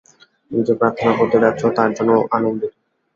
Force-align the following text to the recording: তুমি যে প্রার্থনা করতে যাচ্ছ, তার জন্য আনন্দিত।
তুমি 0.43 0.61
যে 0.67 0.73
প্রার্থনা 0.73 1.11
করতে 1.19 1.37
যাচ্ছ, 1.43 1.61
তার 1.77 1.89
জন্য 1.93 2.11
আনন্দিত। 2.31 2.73